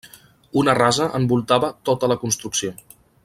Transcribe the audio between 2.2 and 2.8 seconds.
construcció.